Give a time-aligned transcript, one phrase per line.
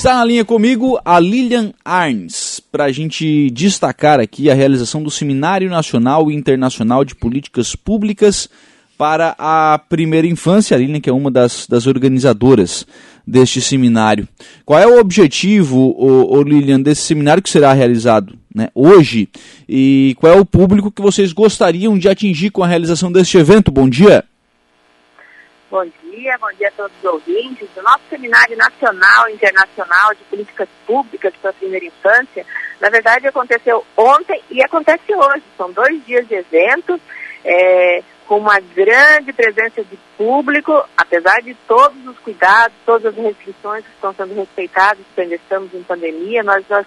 [0.00, 5.10] Está na linha comigo a Lilian Arns, para a gente destacar aqui a realização do
[5.10, 8.48] Seminário Nacional e Internacional de Políticas Públicas
[8.96, 12.86] para a Primeira Infância, a Lilian que é uma das, das organizadoras
[13.26, 14.26] deste seminário.
[14.64, 19.28] Qual é o objetivo, o, o Lilian, desse seminário que será realizado né, hoje?
[19.68, 23.70] E qual é o público que vocês gostariam de atingir com a realização deste evento?
[23.70, 24.24] Bom dia.
[25.70, 27.68] Bom dia, bom dia a todos os ouvintes.
[27.76, 32.44] O nosso Seminário Nacional e Internacional de Políticas Públicas para a Primeira Infância,
[32.80, 35.44] na verdade, aconteceu ontem e acontece hoje.
[35.56, 37.00] São dois dias de evento,
[37.44, 43.84] é, com uma grande presença de público, apesar de todos os cuidados, todas as restrições
[43.84, 46.84] que estão sendo respeitadas, porque ainda estamos em pandemia, nós, nós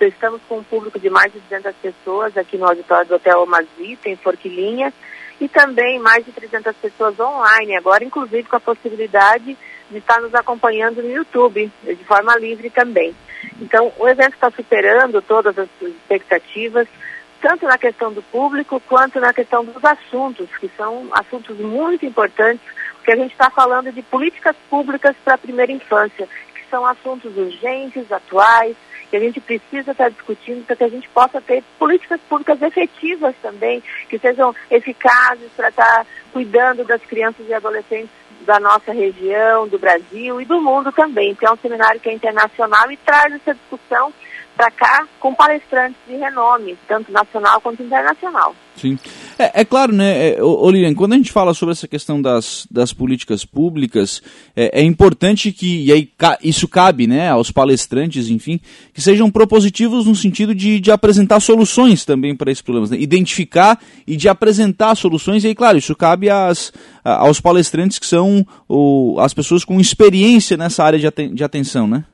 [0.00, 4.08] estamos com um público de mais de 200 pessoas aqui no auditório do Hotel Omazita,
[4.08, 4.94] em Forquilinha,
[5.40, 9.56] e também mais de 300 pessoas online, agora inclusive com a possibilidade
[9.90, 13.14] de estar nos acompanhando no YouTube, de forma livre também.
[13.60, 16.86] Então, o evento está superando todas as expectativas,
[17.40, 22.62] tanto na questão do público quanto na questão dos assuntos, que são assuntos muito importantes,
[22.96, 27.36] porque a gente está falando de políticas públicas para a primeira infância, que são assuntos
[27.36, 28.76] urgentes, atuais,
[29.10, 33.34] que a gente precisa estar discutindo para que a gente possa ter políticas públicas efetivas
[33.42, 38.10] também, que sejam eficazes para estar cuidando das crianças e adolescentes
[38.46, 42.12] da nossa região, do Brasil e do mundo também, que é um seminário que é
[42.12, 44.12] internacional e traz essa discussão
[44.60, 48.54] para cá com palestrantes de renome, tanto nacional quanto internacional.
[48.76, 48.98] Sim.
[49.38, 52.92] É, é claro, né, é, Olirian, quando a gente fala sobre essa questão das, das
[52.92, 54.22] políticas públicas,
[54.54, 56.10] é, é importante que, e aí
[56.42, 58.60] isso cabe né, aos palestrantes, enfim,
[58.92, 62.98] que sejam propositivos no sentido de, de apresentar soluções também para esses problemas, né?
[62.98, 66.70] identificar e de apresentar soluções, e aí, claro, isso cabe às,
[67.02, 68.46] aos palestrantes que são
[69.20, 72.04] as pessoas com experiência nessa área de, aten de atenção, né?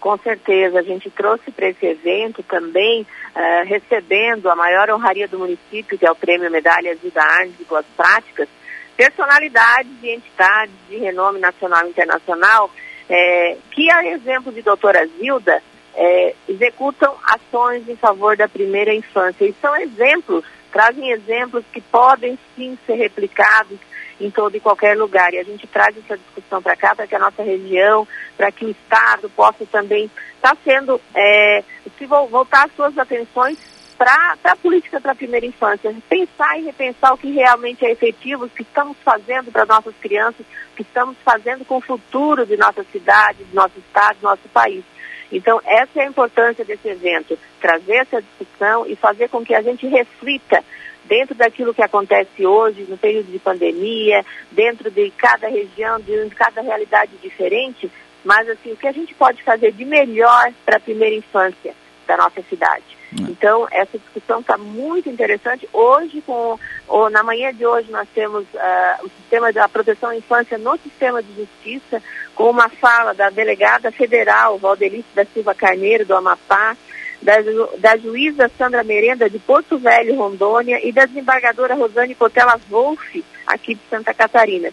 [0.00, 5.38] Com certeza, a gente trouxe para esse evento também, uh, recebendo a maior honraria do
[5.38, 8.48] município, que é o Prêmio Medalhas Vida Arnes e Boas Práticas,
[8.96, 12.70] personalidades e entidades de renome nacional e internacional,
[13.10, 15.62] é, que, a exemplo de doutora Zilda,
[15.94, 19.44] é, executam ações em favor da primeira infância.
[19.44, 23.78] E são exemplos, trazem exemplos que podem sim ser replicados
[24.20, 25.32] em todo e qualquer lugar.
[25.32, 28.64] E a gente traz essa discussão para cá, para que a nossa região, para que
[28.64, 31.64] o Estado possa também estar tá sendo, é,
[31.98, 33.58] se voltar as suas atenções
[34.00, 38.46] para a política para a primeira infância, pensar e repensar o que realmente é efetivo,
[38.46, 40.40] o que estamos fazendo para nossas crianças,
[40.72, 44.48] o que estamos fazendo com o futuro de nossa cidade, de nosso estado, do nosso
[44.54, 44.82] país.
[45.30, 49.60] Então, essa é a importância desse evento, trazer essa discussão e fazer com que a
[49.60, 50.64] gente reflita
[51.10, 56.62] dentro daquilo que acontece hoje, no período de pandemia, dentro de cada região, de cada
[56.62, 57.90] realidade diferente,
[58.24, 61.74] mas assim, o que a gente pode fazer de melhor para a primeira infância
[62.06, 62.84] da nossa cidade.
[63.12, 63.22] É.
[63.22, 65.68] Então, essa discussão está muito interessante.
[65.72, 66.56] Hoje, com,
[66.86, 70.78] ou na manhã de hoje, nós temos uh, o sistema da proteção à infância no
[70.78, 72.00] sistema de justiça,
[72.36, 76.76] com uma fala da delegada federal, Valdelice da Silva Carneiro, do Amapá,
[77.22, 77.34] da,
[77.78, 83.74] da juíza Sandra Merenda de Porto Velho, Rondônia, e da desembargadora Rosane Cotela Wolff, aqui
[83.74, 84.70] de Santa Catarina.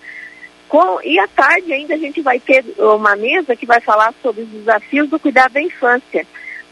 [0.67, 4.41] Com, e à tarde ainda a gente vai ter uma mesa que vai falar sobre
[4.41, 6.25] os desafios do cuidado da infância,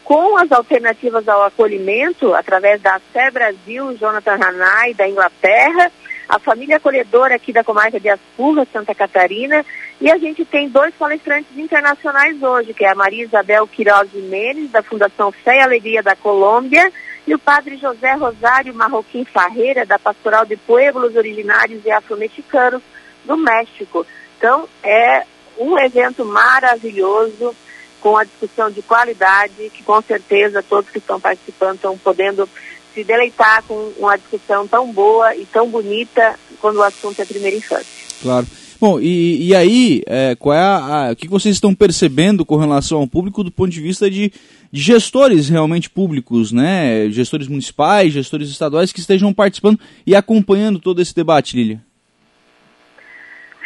[0.04, 5.90] com as alternativas ao acolhimento, através da Sé Brasil, Jonathan Hanai, da Inglaterra,
[6.28, 9.64] a família acolhedora aqui da comarca de Aspurra, Santa Catarina,
[10.00, 14.70] e a gente tem dois palestrantes internacionais hoje, que é a Maria Isabel Quiroz Mendes,
[14.70, 16.92] da Fundação Fé e Alegria da Colômbia,
[17.26, 22.82] e o padre José Rosário Marroquim Farreira, da Pastoral de Pueblos Originários e Afro-Mexicanos
[23.24, 24.06] do México.
[24.36, 25.24] Então, é
[25.58, 27.54] um evento maravilhoso,
[28.00, 32.48] com a discussão de qualidade, que com certeza todos que estão participando estão podendo
[32.94, 37.56] se deleitar com uma discussão tão boa e tão bonita quando o assunto é primeira
[37.56, 38.06] infância.
[38.22, 38.46] Claro.
[38.78, 42.56] Bom, e, e aí, é, qual é a, a, o que vocês estão percebendo com
[42.56, 44.30] relação ao público do ponto de vista de,
[44.70, 47.08] de gestores realmente públicos, né?
[47.08, 51.80] Gestores municipais, gestores estaduais que estejam participando e acompanhando todo esse debate, Lília?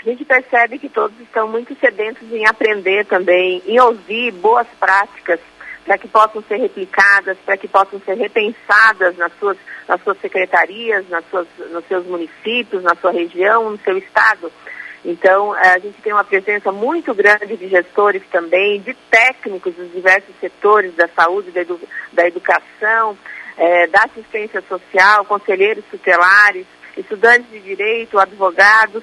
[0.01, 5.41] A gente percebe que todos estão muito sedentos em aprender também, em ouvir boas práticas
[5.85, 9.59] para que possam ser replicadas, para que possam ser repensadas nas suas,
[9.89, 14.53] nas suas secretarias, nas suas, nos seus municípios, na sua região, no seu estado.
[15.05, 19.91] Então, eh, a gente tem uma presença muito grande de gestores também, de técnicos dos
[19.93, 21.81] diversos setores da saúde, da, edu
[22.13, 23.17] da educação,
[23.57, 26.67] é, da assistência social, conselheiros tutelares,
[26.97, 29.03] estudantes de direito, advogados.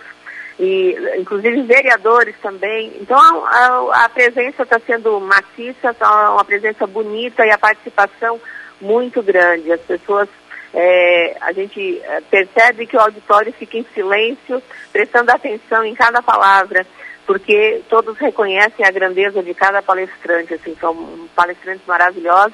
[0.60, 2.92] e inclusive vereadores também.
[3.00, 8.42] Então a, a presença está sendo maciça, tá uma presença bonita e a participação
[8.82, 9.72] muito grande.
[9.72, 10.28] As pessoas,
[10.74, 14.62] é, a gente é, percebe que o auditório fica em silêncio,
[14.92, 16.86] prestando atenção em cada palavra,
[17.26, 22.54] porque todos reconhecem a grandeza de cada palestrante, assim, são palestrantes maravilhosos.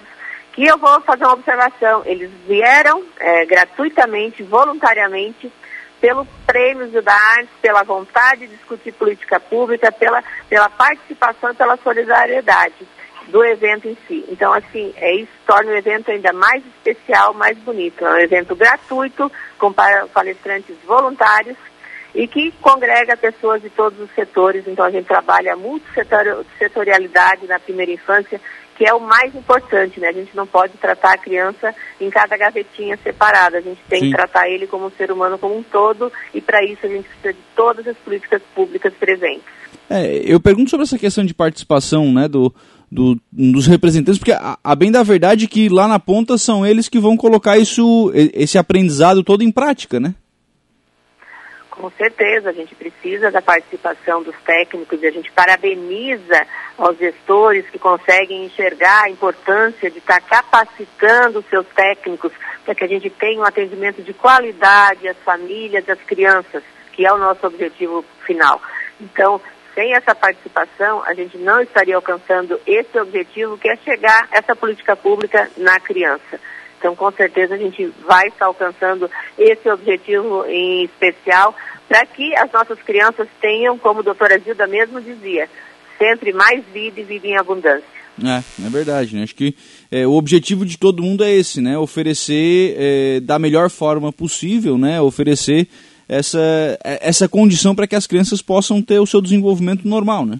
[0.54, 5.52] Que eu vou fazer uma observação, eles vieram é, gratuitamente, voluntariamente,
[6.00, 11.78] pelo prêmio da arte, pela vontade de discutir política pública, pela, pela participação e pela
[11.78, 12.86] solidariedade
[13.28, 14.26] do evento em si.
[14.30, 18.06] Então, assim, é, isso torna o evento ainda mais especial, mais bonito.
[18.06, 21.58] É um evento gratuito, com palestrantes voluntários
[22.14, 24.68] e que congrega pessoas de todos os setores.
[24.68, 28.40] Então, a gente trabalha multissetorialidade na primeira infância
[28.76, 30.10] que é o mais importante, né?
[30.10, 33.58] A gente não pode tratar a criança em cada gavetinha separada.
[33.58, 34.06] A gente tem Sim.
[34.08, 37.08] que tratar ele como um ser humano como um todo e para isso a gente
[37.08, 39.44] precisa de todas as políticas públicas presentes.
[39.90, 42.54] É, eu pergunto sobre essa questão de participação, né, do,
[42.94, 46.66] do dos representantes, porque a, a, bem da verdade é que lá na ponta são
[46.66, 50.14] eles que vão colocar isso, esse aprendizado todo em prática, né?
[51.72, 56.46] Com certeza, a gente precisa da participação dos técnicos e a gente parabeniza
[56.78, 62.32] aos gestores que conseguem enxergar a importância de estar capacitando os seus técnicos
[62.64, 67.12] para que a gente tenha um atendimento de qualidade às famílias, às crianças, que é
[67.12, 68.62] o nosso objetivo final.
[69.02, 69.42] Então,
[69.76, 74.96] sem essa participação, a gente não estaria alcançando esse objetivo que é chegar essa política
[74.96, 76.40] pública na criança.
[76.78, 81.56] Então, com certeza, a gente vai estar alcançando esse objetivo em especial
[81.88, 85.50] para que as nossas crianças tenham, como a doutora Zilda mesmo dizia,
[85.98, 87.94] sempre mais vida e vida em abundância.
[88.22, 89.24] É, é verdade, né?
[89.24, 89.56] Acho que
[89.90, 91.78] é, o objetivo de todo mundo é esse, né?
[91.78, 95.02] Oferecer é, da melhor forma possível, né?
[95.02, 95.68] Oferecer
[96.18, 96.40] essa,
[96.84, 100.40] é, essa condição para que as crianças possam ter o seu desenvolvimento normal, né?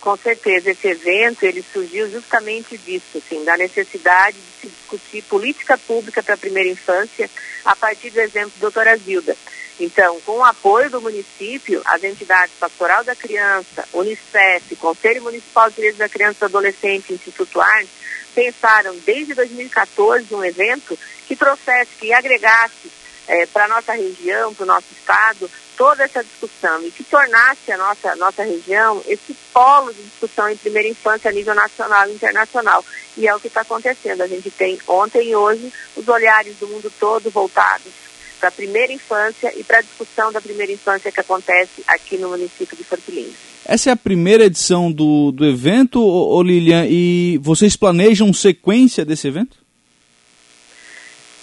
[0.00, 5.78] Com certeza, esse evento ele surgiu justamente disso, assim, da necessidade de se discutir política
[5.78, 7.30] pública para a primeira infância
[7.64, 9.34] a partir do exemplo da doutora Zilda.
[9.80, 15.76] Então, com o apoio do município, as entidades Pastoral da Criança, Unicef, Conselho Municipal de
[15.76, 17.88] Direitos da Criança e do Adolescente, Instituto Arnes,
[18.34, 22.90] pensaram desde 2014 um evento que trouxesse, que agregasse
[23.28, 27.72] é, para a nossa região, para o nosso estado, toda essa discussão e que tornasse
[27.72, 32.14] a nossa, nossa região esse polo de discussão em primeira infância a nível nacional e
[32.14, 32.84] internacional.
[33.16, 34.22] E é o que está acontecendo.
[34.22, 38.04] A gente tem ontem e hoje os olhares do mundo todo voltados
[38.38, 42.28] para a primeira infância e para a discussão da primeira infância que acontece aqui no
[42.28, 43.54] município de Forquilhinhos.
[43.64, 49.63] Essa é a primeira edição do, do evento, Lilian, e vocês planejam sequência desse evento?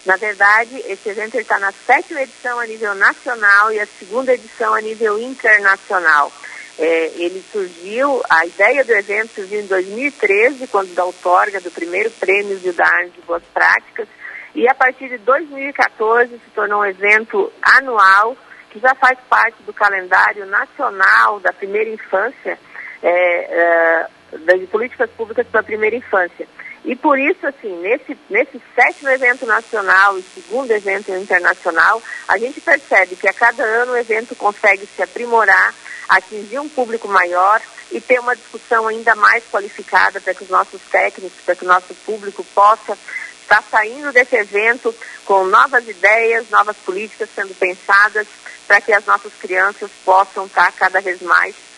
[0.05, 4.73] Na verdade, esse evento está na sétima edição a nível nacional e a segunda edição
[4.73, 6.31] a nível internacional.
[6.79, 12.09] É, ele surgiu, a ideia do evento surgiu em 2013, quando da outorga do primeiro
[12.11, 14.07] prêmio de de Boas Práticas,
[14.55, 18.35] e a partir de 2014 se tornou um evento anual,
[18.71, 22.57] que já faz parte do calendário nacional da primeira infância,
[23.03, 24.07] é, é,
[24.39, 26.47] das políticas públicas para a primeira infância.
[26.83, 32.59] E por isso, assim, nesse, nesse sétimo evento nacional e segundo evento internacional, a gente
[32.59, 35.75] percebe que a cada ano o evento consegue se aprimorar,
[36.09, 37.61] atingir um público maior
[37.91, 41.67] e ter uma discussão ainda mais qualificada para que os nossos técnicos, para que o
[41.67, 42.97] nosso público possa
[43.41, 44.95] estar saindo desse evento
[45.25, 48.25] com novas ideias, novas políticas sendo pensadas
[48.65, 51.70] para que as nossas crianças possam estar cada vez mais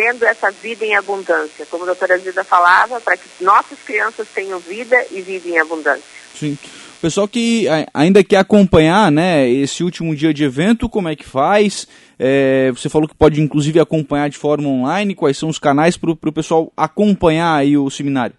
[0.00, 1.66] tendo essa vida em abundância.
[1.66, 6.02] Como a doutora Zida falava, para que nossas crianças tenham vida e vida em abundância.
[6.34, 6.56] Sim.
[7.02, 11.86] Pessoal que ainda quer acompanhar né, esse último dia de evento, como é que faz?
[12.18, 15.14] É, você falou que pode inclusive acompanhar de forma online.
[15.14, 18.34] Quais são os canais para o pessoal acompanhar aí o seminário?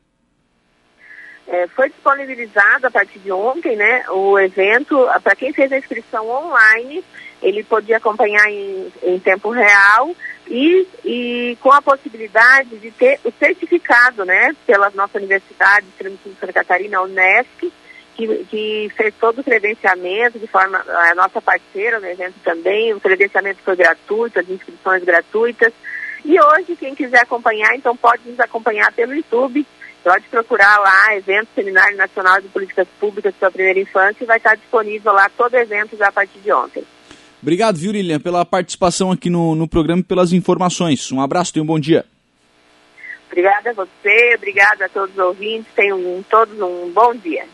[1.52, 5.06] É, foi disponibilizado a partir de ontem né, o evento.
[5.22, 7.04] Para quem fez a inscrição online,
[7.42, 10.16] ele podia acompanhar em, em tempo real
[10.48, 16.54] e, e com a possibilidade de ter o certificado, né, pela nossa universidade, de Santa
[16.54, 17.74] Catarina, a Unesc,
[18.16, 23.00] que, que, fez todo o credenciamento de forma, a nossa parceira no evento também, o
[23.02, 25.74] credenciamento foi gratuito, as inscrições gratuitas.
[26.24, 29.68] E hoje, quem quiser acompanhar, então pode nos acompanhar pelo YouTube,
[30.04, 34.38] pode procurar lá, evento Seminário Nacional de Políticas Públicas para a Primeira Infância e vai
[34.38, 36.84] estar disponível lá todo evento já a partir de ontem.
[37.42, 41.12] Obrigado, viu, Lilian, pela participação aqui no, no programa e pelas informações.
[41.12, 42.06] Um abraço e um bom dia.
[43.32, 47.46] Obrigada a você, obrigada a todos os ouvintes, tenham todos um bom dia.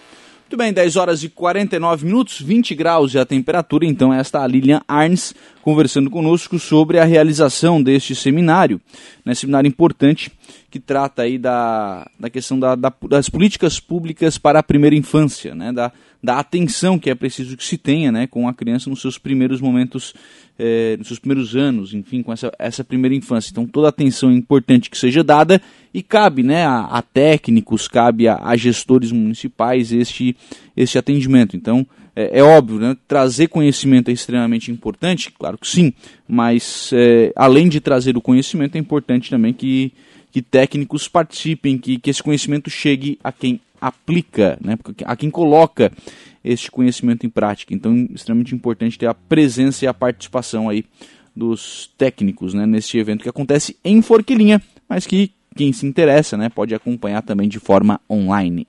[0.47, 3.85] Muito bem, 10 horas e 49 minutos, 20 graus e a temperatura.
[3.85, 8.79] Então, esta é a Lilian Arns conversando conosco sobre a realização deste seminário.
[9.25, 10.31] Né, seminário importante
[10.71, 15.53] que trata aí da, da questão da, da, das políticas públicas para a primeira infância,
[15.53, 15.91] né, da,
[16.23, 19.59] da atenção que é preciso que se tenha né, com a criança nos seus primeiros
[19.59, 20.13] momentos,
[20.57, 23.51] eh, nos seus primeiros anos, enfim, com essa, essa primeira infância.
[23.51, 25.61] Então, toda atenção é importante que seja dada
[25.97, 30.37] e cabe né, a, a técnicos, cabe a, a, gestores municipais este,
[30.75, 31.57] este atendimento.
[31.57, 35.91] Então, é, é óbvio, né, trazer conhecimento é extremamente importante, claro que sim,
[36.27, 39.91] mas é, além de trazer o conhecimento, é importante também que,
[40.31, 45.91] que técnicos participem, que, que esse conhecimento chegue a quem aplica, né, a quem coloca
[46.45, 47.73] este conhecimento em prática.
[47.73, 50.85] Então, é extremamente importante ter a presença e a participação aí
[51.35, 56.47] dos técnicos né, neste evento que acontece em Forquilinha, mas que quem se interessa né,
[56.47, 58.67] pode acompanhar também de forma online.